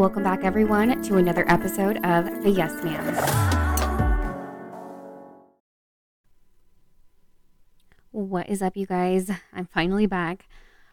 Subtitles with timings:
[0.00, 3.04] Welcome back, everyone, to another episode of The Yes Man.
[8.10, 9.30] What is up, you guys?
[9.52, 10.48] I'm finally back.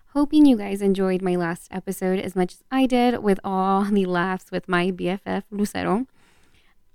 [0.07, 4.05] Hoping you guys enjoyed my last episode as much as I did with all the
[4.05, 6.05] laughs with my BFF Lucero.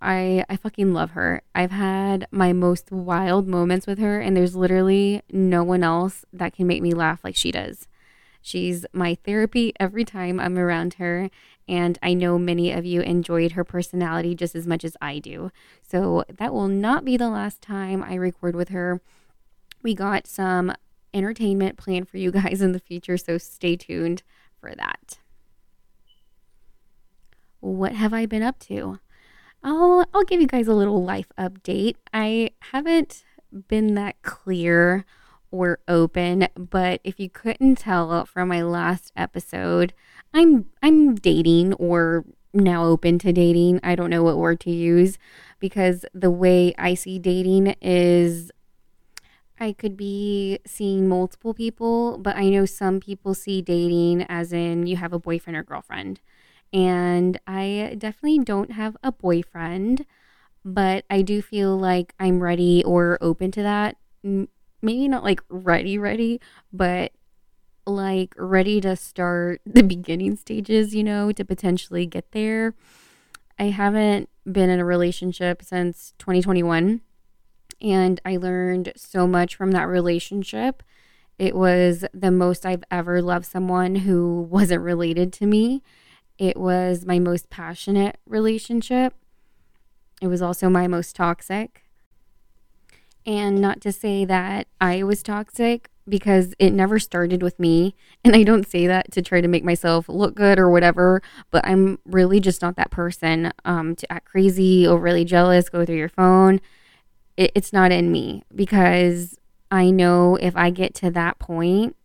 [0.02, 1.40] I I fucking love her.
[1.54, 6.52] I've had my most wild moments with her and there's literally no one else that
[6.52, 7.88] can make me laugh like she does.
[8.43, 11.30] She's my therapy every time I'm around her
[11.69, 15.52] and I know many of you enjoyed her personality just as much as I do.
[15.80, 19.01] So that will not be the last time I record with her.
[19.82, 20.73] We got some
[21.15, 24.23] entertainment planned for you guys in the future, so stay tuned
[24.60, 25.18] for that.
[27.60, 28.98] What have I been up to?
[29.62, 31.95] I'll I'll give you guys a little life update.
[32.12, 33.23] I haven't
[33.68, 35.04] been that clear
[35.52, 39.93] or open, but if you couldn't tell from my last episode,
[40.34, 43.80] I'm I'm dating or now open to dating.
[43.82, 45.18] I don't know what word to use
[45.60, 48.51] because the way I see dating is
[49.60, 54.87] I could be seeing multiple people, but I know some people see dating as in
[54.87, 56.21] you have a boyfriend or girlfriend.
[56.73, 60.07] And I definitely don't have a boyfriend,
[60.65, 63.96] but I do feel like I'm ready or open to that.
[64.83, 66.41] Maybe not like ready, ready,
[66.72, 67.12] but
[67.87, 72.75] like ready to start the beginning stages, you know, to potentially get there.
[73.59, 77.00] I haven't been in a relationship since 2021
[77.81, 80.83] and I learned so much from that relationship.
[81.38, 85.83] It was the most I've ever loved someone who wasn't related to me.
[86.38, 89.15] It was my most passionate relationship.
[90.21, 91.81] It was also my most toxic.
[93.25, 97.94] And not to say that I was toxic because it never started with me.
[98.25, 101.20] And I don't say that to try to make myself look good or whatever,
[101.50, 105.97] but I'm really just not that person um, to act crazy, overly jealous, go through
[105.97, 106.60] your phone.
[107.36, 109.36] It, it's not in me because
[109.72, 111.97] I know if I get to that point,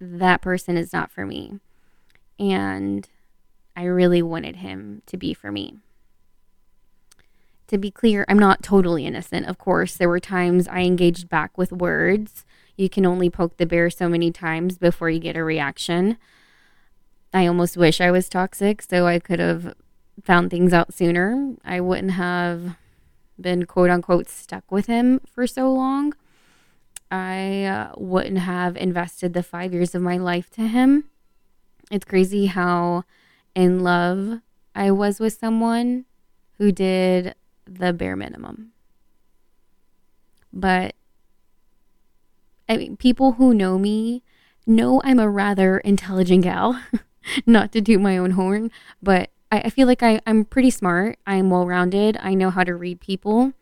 [0.00, 1.60] that person is not for me.
[2.40, 3.08] And
[3.76, 5.78] I really wanted him to be for me.
[7.68, 9.46] To be clear, I'm not totally innocent.
[9.46, 12.46] Of course, there were times I engaged back with words.
[12.76, 16.16] You can only poke the bear so many times before you get a reaction.
[17.32, 19.74] I almost wish I was toxic so I could have
[20.24, 21.56] found things out sooner.
[21.62, 22.76] I wouldn't have
[23.38, 26.14] been quote unquote stuck with him for so long.
[27.10, 31.04] I uh, wouldn't have invested the five years of my life to him.
[31.90, 33.04] It's crazy how
[33.54, 34.40] in love
[34.74, 36.06] I was with someone
[36.58, 37.34] who did
[37.68, 38.72] the bare minimum.
[40.52, 40.94] But
[42.68, 44.22] I mean, people who know me
[44.66, 46.80] know I'm a rather intelligent gal,
[47.46, 48.70] not to do my own horn,
[49.02, 51.18] but I, I feel like I, I'm pretty smart.
[51.26, 52.18] I'm well rounded.
[52.20, 53.52] I know how to read people.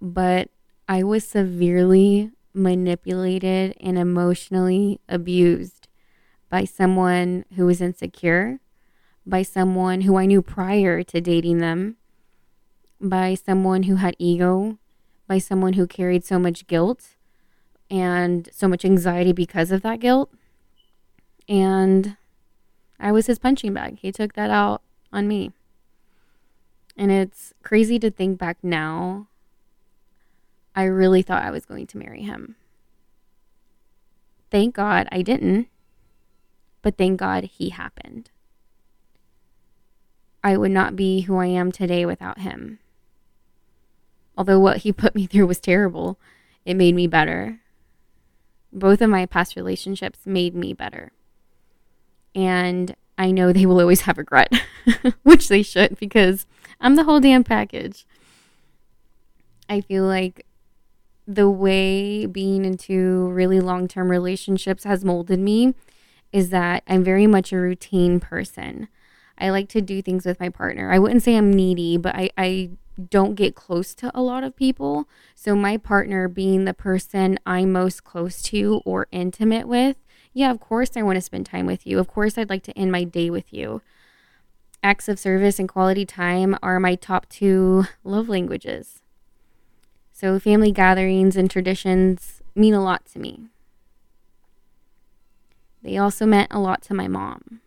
[0.00, 0.50] But
[0.88, 5.88] I was severely manipulated and emotionally abused
[6.48, 8.60] by someone who was insecure,
[9.26, 11.96] by someone who I knew prior to dating them,
[13.00, 14.78] by someone who had ego,
[15.26, 17.16] by someone who carried so much guilt
[17.90, 20.30] and so much anxiety because of that guilt.
[21.48, 22.16] And
[22.98, 23.98] I was his punching bag.
[24.00, 24.82] He took that out
[25.12, 25.52] on me.
[26.96, 29.26] And it's crazy to think back now.
[30.76, 32.56] I really thought I was going to marry him.
[34.50, 35.68] Thank God I didn't,
[36.82, 38.30] but thank God he happened.
[40.42, 42.78] I would not be who I am today without him.
[44.36, 46.18] Although what he put me through was terrible,
[46.64, 47.60] it made me better.
[48.72, 51.12] Both of my past relationships made me better
[52.34, 54.52] and I know they will always have regret,
[55.22, 56.46] which they should because
[56.80, 58.06] I'm the whole damn package.
[59.68, 60.46] I feel like
[61.26, 65.74] the way being into really long term relationships has molded me
[66.32, 68.88] is that I'm very much a routine person.
[69.38, 70.92] I like to do things with my partner.
[70.92, 72.70] I wouldn't say I'm needy, but I, I
[73.10, 75.08] don't get close to a lot of people.
[75.34, 79.96] So, my partner being the person I'm most close to or intimate with
[80.34, 81.98] yeah, of course I want to spend time with you.
[82.00, 83.80] Of course I'd like to end my day with you.
[84.82, 89.00] Acts of service and quality time are my top two love languages.
[90.12, 93.48] So, family gatherings and traditions mean a lot to me.
[95.82, 97.60] They also meant a lot to my mom.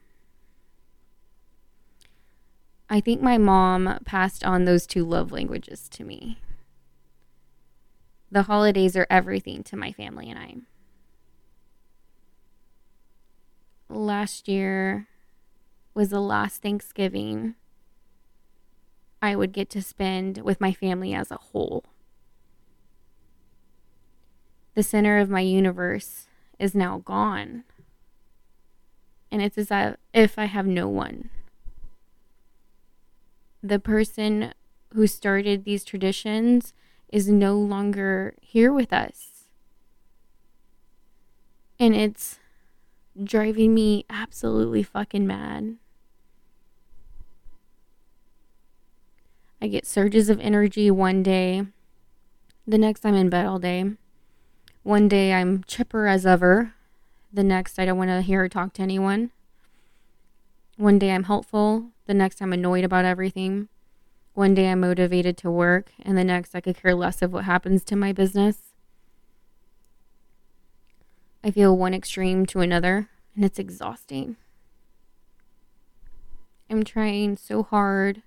[2.90, 6.40] I think my mom passed on those two love languages to me.
[8.32, 10.56] The holidays are everything to my family and I.
[13.90, 15.08] last year
[15.94, 17.56] was the last Thanksgiving
[19.22, 21.84] I would get to spend with my family as a whole.
[24.76, 26.28] The center of my universe
[26.60, 27.64] is now gone.
[29.32, 31.30] And it's as if I have no one.
[33.62, 34.54] The person
[34.94, 36.74] who started these traditions
[37.10, 39.46] is no longer here with us.
[41.80, 42.40] And it's
[43.24, 45.78] driving me absolutely fucking mad.
[49.62, 51.66] I get surges of energy one day.
[52.68, 53.92] The next, I'm in bed all day.
[54.84, 56.74] One day, I'm chipper as ever.
[57.34, 59.32] The next, I don't want to hear or talk to anyone.
[60.78, 61.92] One day, I'm helpful.
[62.08, 63.68] The next, I'm annoyed about everything.
[64.34, 65.92] One day, I'm motivated to work.
[66.02, 68.74] And the next, I could care less of what happens to my business.
[71.44, 74.38] I feel one extreme to another, and it's exhausting.
[76.70, 78.24] I'm trying so hard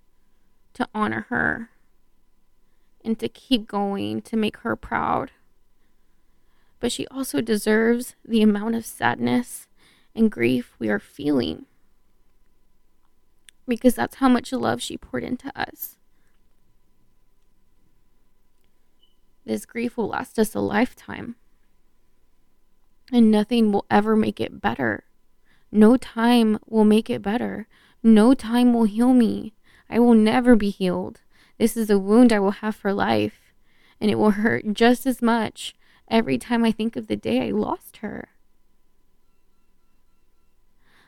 [0.74, 1.70] to honor her
[3.02, 5.30] and to keep going to make her proud.
[6.80, 9.68] But she also deserves the amount of sadness
[10.14, 11.66] and grief we are feeling
[13.66, 15.96] because that's how much love she poured into us.
[19.44, 21.36] This grief will last us a lifetime,
[23.12, 25.04] and nothing will ever make it better.
[25.72, 27.66] No time will make it better.
[28.02, 29.54] No time will heal me.
[29.88, 31.20] I will never be healed.
[31.58, 33.52] This is a wound I will have for life,
[34.00, 35.74] and it will hurt just as much
[36.08, 38.28] every time I think of the day I lost her.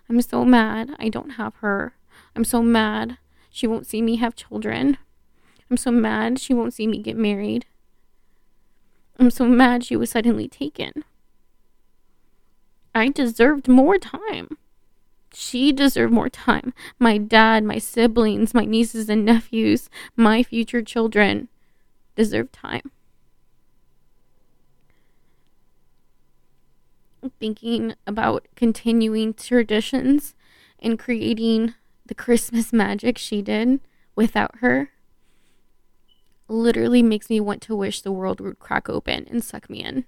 [0.09, 1.95] I'm so mad I don't have her.
[2.35, 3.19] I'm so mad
[3.51, 4.97] she won't see me have children.
[5.71, 7.67] I'm so mad she won't see me get married.
[9.19, 11.05] I'm so mad she was suddenly taken.
[12.95, 14.57] I deserved more time.
[15.35, 16.75] She deserved more time.
[16.99, 21.49] My dad, my siblings, my nieces and nephews, my future children
[22.17, 22.91] deserve time.
[27.39, 30.35] Thinking about continuing traditions
[30.79, 31.75] and creating
[32.07, 33.81] the Christmas magic she did
[34.15, 34.91] without her
[36.49, 40.05] literally makes me want to wish the world would crack open and suck me in.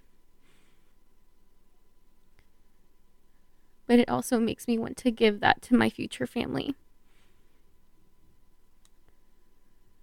[3.87, 6.75] but it also makes me want to give that to my future family.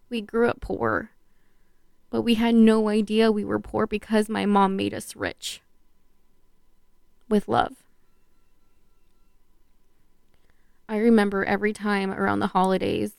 [0.10, 1.12] We grew up poor,
[2.10, 5.62] but we had no idea we were poor because my mom made us rich
[7.30, 7.81] with love.
[10.92, 13.14] I remember every time around the holidays,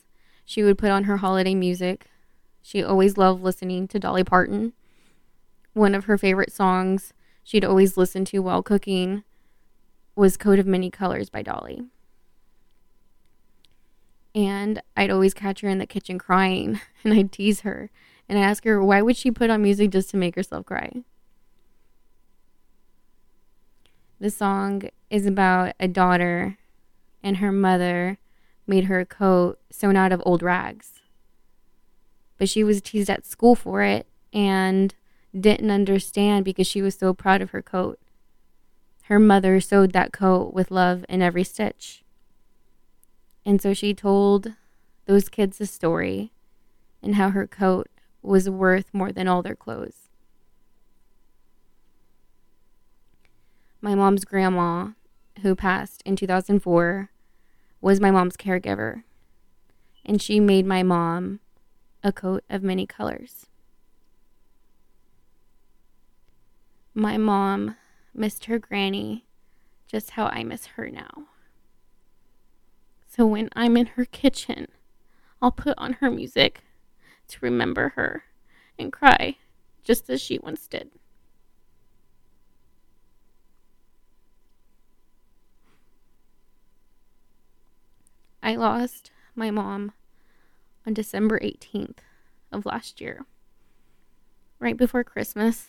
[0.45, 2.05] she would put on her holiday music.
[2.61, 4.75] She always loved listening to Dolly Parton.
[5.73, 9.25] One of her favorite songs she'd always listen to while cooking
[10.15, 11.85] was Coat of Many Colors by Dolly.
[14.35, 17.89] And I'd always catch her in the kitchen crying, and I'd tease her
[18.29, 20.93] and ask her why would she put on music just to make herself cry.
[24.21, 26.59] The song is about a daughter
[27.23, 28.19] and her mother
[28.67, 31.01] made her a coat sewn out of old rags.
[32.39, 34.95] But she was teased at school for it and
[35.39, 37.99] didn't understand because she was so proud of her coat.
[39.05, 42.03] Her mother sewed that coat with love in every stitch.
[43.45, 44.55] And so she told
[45.07, 46.33] those kids a story
[47.03, 47.89] and how her coat
[48.23, 50.09] was worth more than all their clothes.
[53.81, 54.91] My mom's grandma,
[55.41, 57.11] who passed in 2004,
[57.81, 59.03] was my mom's caregiver,
[60.05, 61.41] and she made my mom
[62.05, 63.47] a coat of many colors.
[66.95, 67.77] My mom
[68.15, 69.25] missed her granny
[69.87, 71.29] just how I miss her now.
[73.07, 74.69] So when I'm in her kitchen,
[75.41, 76.63] I'll put on her music
[77.29, 78.25] to remember her
[78.79, 79.37] and cry
[79.83, 80.91] just as she once did.
[88.43, 89.93] I lost my mom
[90.87, 91.99] on December 18th
[92.51, 93.25] of last year,
[94.59, 95.69] right before Christmas.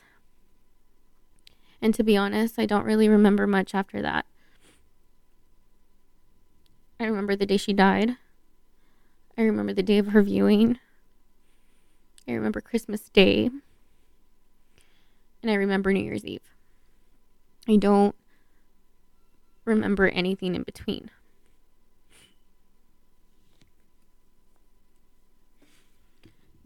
[1.82, 4.26] And to be honest, I don't really remember much after that.
[7.00, 8.18] I remember the day she died.
[9.38, 10.80] I remember the day of her viewing.
[12.28, 13.50] I remember Christmas Day.
[15.42, 16.54] And I remember New Year's Eve.
[17.68, 18.16] I don't
[19.66, 21.12] remember anything in between.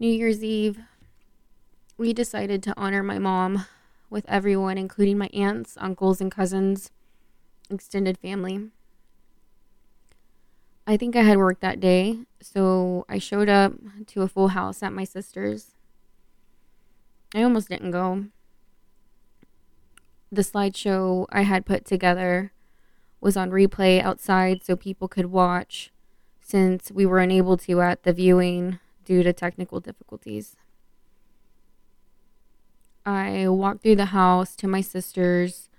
[0.00, 0.78] New Year's Eve,
[1.96, 3.66] we decided to honor my mom
[4.08, 6.92] with everyone, including my aunts, uncles, and cousins,
[7.68, 8.70] extended family.
[10.86, 13.72] I think I had work that day, so I showed up
[14.06, 15.72] to a full house at my sister's.
[17.34, 18.26] I almost didn't go.
[20.30, 22.52] The slideshow I had put together
[23.20, 25.90] was on replay outside so people could watch
[26.40, 28.78] since we were unable to at the viewing
[29.08, 30.54] due to technical difficulties.
[33.06, 35.70] I walked through the house to my sister's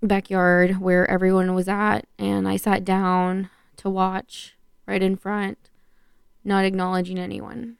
[0.00, 4.54] backyard where everyone was at, and I sat down to watch
[4.86, 5.58] right in front,
[6.44, 7.78] not acknowledging anyone.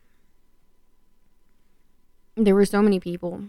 [2.35, 3.45] There were so many people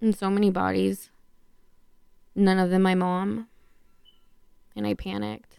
[0.00, 1.10] and so many bodies,
[2.34, 3.46] none of them my mom,
[4.74, 5.51] and I panicked.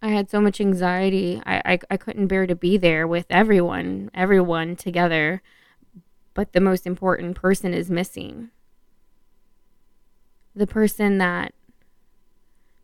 [0.00, 1.42] I had so much anxiety.
[1.44, 5.42] I, I, I couldn't bear to be there with everyone, everyone together,
[6.34, 8.50] but the most important person is missing
[10.58, 11.54] the person that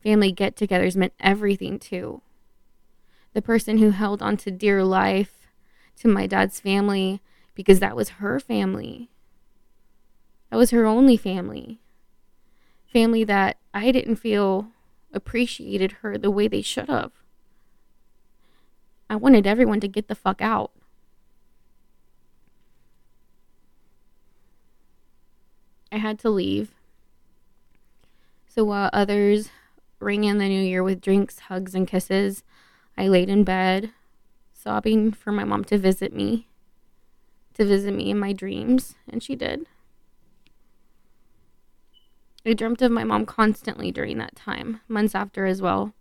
[0.02, 2.22] family get togethers meant everything to.
[3.32, 5.48] The person who held on to dear life
[5.96, 7.20] to my dad's family
[7.54, 9.10] because that was her family.
[10.50, 11.80] That was her only family.
[12.92, 14.68] Family that I didn't feel
[15.14, 17.12] appreciated her the way they should have.
[19.08, 20.72] I wanted everyone to get the fuck out.
[25.92, 26.74] I had to leave
[28.54, 29.48] so while others
[29.98, 32.44] rang in the new year with drinks, hugs, and kisses,
[32.96, 33.90] I laid in bed,
[34.52, 36.46] sobbing for my mom to visit me,
[37.54, 39.66] to visit me in my dreams, and she did.
[42.46, 45.94] I dreamt of my mom constantly during that time, months after as well.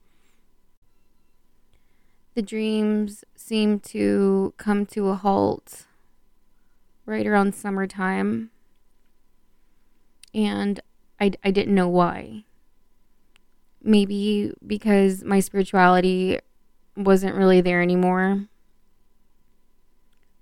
[2.35, 5.85] The dreams seemed to come to a halt
[7.05, 8.49] right around summertime.
[10.33, 10.79] And
[11.21, 12.43] I, I didn't know why.
[13.81, 16.39] Maybe because my spirituality
[16.97, 18.47] wasn't really there anymore.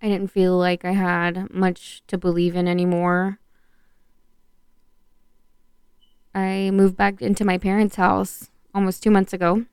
[0.02, 3.41] I didn't feel like I had much to believe in anymore.
[6.34, 9.66] I moved back into my parents' house almost two months ago.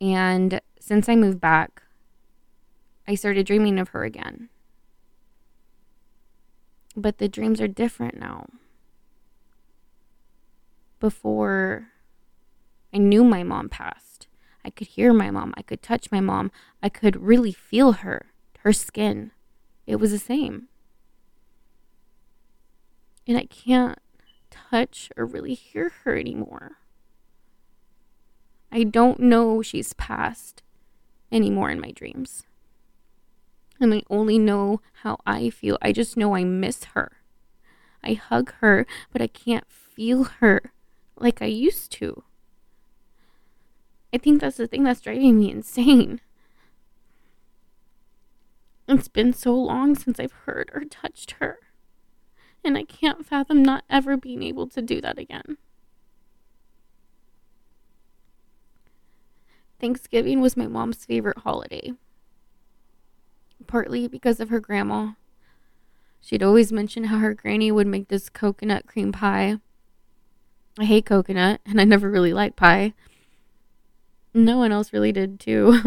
[0.00, 1.82] And since I moved back,
[3.06, 4.48] I started dreaming of her again.
[6.96, 8.46] But the dreams are different now
[11.00, 11.88] before
[12.92, 14.28] I knew my mom passed.
[14.64, 15.54] I could hear my mom.
[15.56, 16.50] I could touch my mom.
[16.82, 18.26] I could really feel her,
[18.60, 19.32] her skin.
[19.86, 20.68] It was the same.
[23.26, 23.98] And I can't
[24.72, 26.72] touch or really hear her anymore.
[28.70, 30.62] I don't know she's passed
[31.30, 32.44] anymore in my dreams.
[33.78, 35.76] And I only know how I feel.
[35.82, 37.12] I just know I miss her.
[38.02, 40.72] I hug her, but I can't feel her
[41.16, 42.22] like I used to.
[44.14, 46.20] I think that's the thing that's driving me insane.
[48.88, 51.58] It's been so long since I've heard or touched her,
[52.64, 55.56] and I can't fathom not ever being able to do that again.
[59.80, 61.92] Thanksgiving was my mom's favorite holiday,
[63.66, 65.12] partly because of her grandma.
[66.20, 69.58] She'd always mention how her granny would make this coconut cream pie
[70.78, 72.94] I hate coconut, and I never really liked pie.
[74.32, 75.82] No one else really did, too.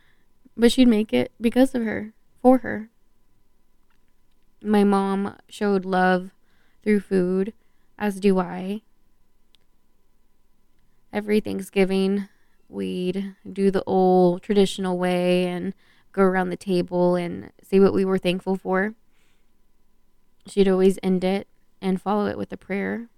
[0.56, 2.90] but she'd make it because of her, for her.
[4.62, 6.30] My mom showed love
[6.82, 7.52] through food,
[7.98, 8.82] as do I.
[11.12, 12.28] Every Thanksgiving,
[12.68, 15.74] we'd do the old traditional way and
[16.12, 18.94] go around the table and say what we were thankful for.
[20.46, 21.46] She'd always end it
[21.80, 23.08] and follow it with a prayer.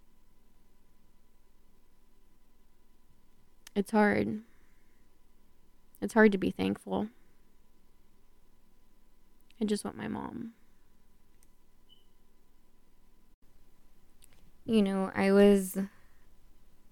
[3.74, 4.40] It's hard.
[6.00, 7.08] It's hard to be thankful.
[9.60, 10.52] I just want my mom.
[14.68, 15.78] You know, I was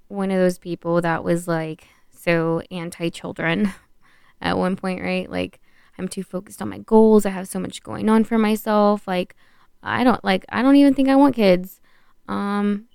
[0.09, 3.75] one of those people that was like so anti children
[4.41, 5.31] at one point, right?
[5.31, 5.61] Like,
[5.99, 7.27] I'm too focused on my goals.
[7.27, 9.07] I have so much going on for myself.
[9.07, 9.37] Like,
[9.83, 11.83] I don't like, I don't even think I want kids.
[12.29, 12.87] Um,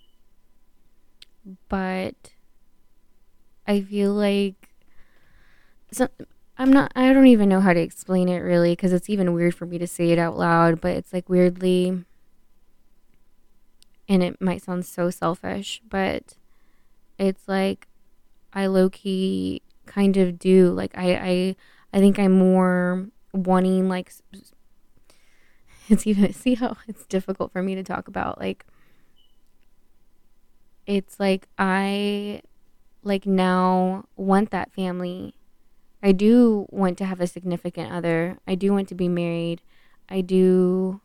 [1.70, 2.16] but
[3.68, 4.74] I feel like
[5.92, 6.08] so
[6.58, 9.54] I'm not I don't even know how to explain it really cuz it's even weird
[9.54, 12.04] for me to say it out loud, but it's like weirdly
[14.12, 16.36] and it might sound so selfish, but
[17.18, 17.88] it's like
[18.52, 21.56] I low key kind of do like I I
[21.94, 24.12] I think I'm more wanting like
[25.88, 28.66] it's even see how it's difficult for me to talk about like
[30.86, 32.42] it's like I
[33.04, 35.36] like now want that family.
[36.04, 38.40] I do want to have a significant other.
[38.46, 39.62] I do want to be married.
[40.10, 41.00] I do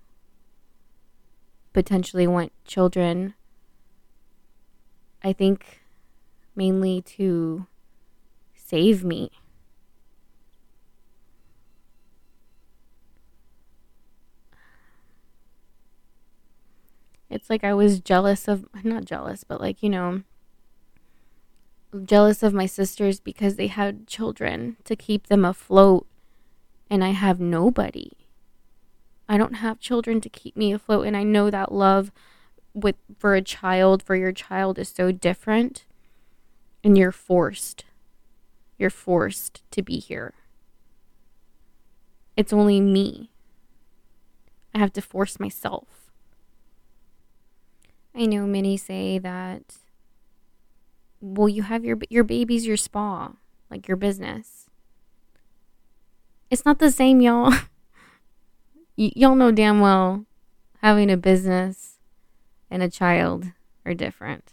[1.76, 3.34] potentially want children.
[5.22, 5.82] I think
[6.54, 7.66] mainly to
[8.54, 9.30] save me.
[17.28, 20.22] It's like I was jealous of, not jealous, but like, you know,
[22.06, 26.06] jealous of my sisters because they had children to keep them afloat
[26.88, 28.12] and I have nobody.
[29.28, 32.12] I don't have children to keep me afloat and I know that love
[32.74, 35.84] with for a child for your child is so different
[36.84, 37.84] and you're forced.
[38.78, 40.34] You're forced to be here.
[42.36, 43.30] It's only me.
[44.74, 46.12] I have to force myself.
[48.14, 49.76] I know many say that
[51.20, 53.32] well you have your your baby's your spa,
[53.70, 54.70] like your business.
[56.50, 57.52] It's not the same, y'all.
[58.96, 60.24] y- y'all know damn well
[60.82, 61.98] having a business
[62.70, 63.46] and a child
[63.84, 64.52] are different.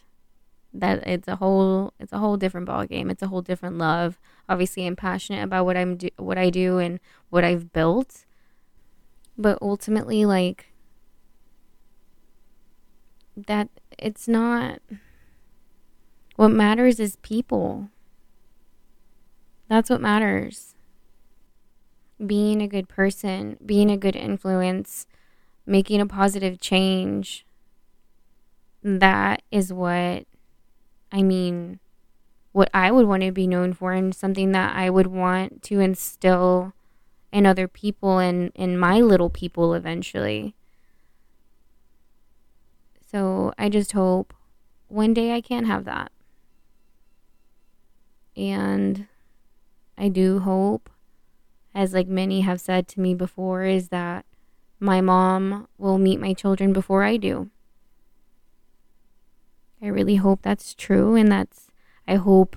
[0.74, 3.10] That it's a whole it's a whole different ball game.
[3.10, 4.20] It's a whole different love.
[4.50, 8.26] Obviously, I'm passionate about what I'm do, what I do and what I've built.
[9.38, 10.74] But ultimately like
[13.36, 14.80] that it's not
[16.36, 17.90] what matters is people.
[19.70, 20.73] That's what matters.
[22.26, 25.08] Being a good person, being a good influence,
[25.66, 27.46] making a positive change.
[28.82, 30.26] That is what
[31.12, 31.80] I mean,
[32.52, 35.80] what I would want to be known for, and something that I would want to
[35.80, 36.74] instill
[37.32, 40.56] in other people and in my little people eventually.
[43.12, 44.34] So I just hope
[44.88, 46.12] one day I can have that.
[48.36, 49.08] And
[49.98, 50.90] I do hope,
[51.76, 54.26] as like many have said to me before, is that
[54.80, 57.50] my mom will meet my children before I do.
[59.82, 61.16] I really hope that's true.
[61.16, 61.68] And that's,
[62.08, 62.56] I hope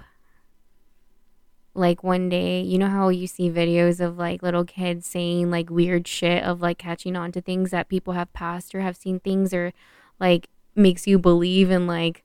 [1.75, 5.71] like one day, you know how you see videos of like little kids saying like
[5.71, 9.21] weird shit of like catching on to things that people have passed or have seen
[9.21, 9.73] things or
[10.19, 12.25] like makes you believe in like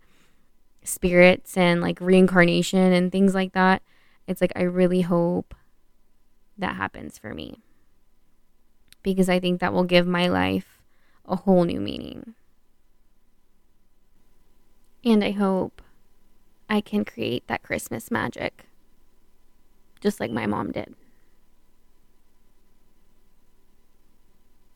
[0.83, 3.81] spirits and like reincarnation and things like that.
[4.27, 5.53] It's like I really hope
[6.61, 7.59] that happens for me.
[9.03, 10.79] Because I think that will give my life
[11.25, 12.35] a whole new meaning.
[15.03, 15.81] And I hope
[16.69, 18.65] I can create that Christmas magic
[20.01, 20.95] just like my mom did.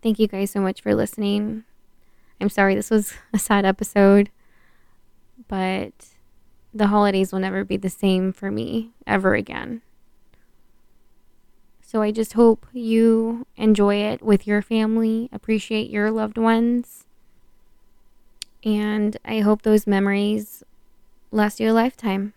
[0.02, 1.63] Thank you guys so much for listening.
[2.39, 4.30] I'm sorry this was a sad episode,
[5.48, 5.93] but
[6.74, 9.82] the holidays will never be the same for me ever again.
[11.86, 17.06] So I just hope you enjoy it with your family, appreciate your loved ones,
[18.63, 20.63] and I hope those memories
[21.32, 22.34] last you a lifetime.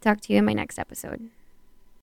[0.00, 1.30] Talk to you in my next episode.